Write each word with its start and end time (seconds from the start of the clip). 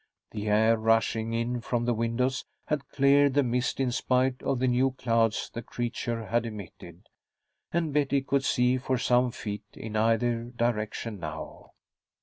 The 0.31 0.49
air, 0.49 0.77
rushing 0.77 1.31
in 1.31 1.61
from 1.61 1.85
the 1.85 1.93
windows, 1.93 2.43
had 2.65 2.89
cleared 2.89 3.35
the 3.35 3.43
mist, 3.43 3.79
in 3.79 3.91
spite 3.91 4.41
of 4.41 4.57
the 4.57 4.67
new 4.67 4.93
clouds 4.93 5.51
the 5.53 5.61
creature 5.61 6.25
had 6.25 6.43
emitted, 6.43 7.05
and 7.71 7.93
Betty 7.93 8.23
could 8.23 8.43
see 8.43 8.79
for 8.79 8.97
some 8.97 9.29
feet 9.29 9.61
in 9.73 9.95
either 9.95 10.45
direction 10.55 11.19
now. 11.19 11.73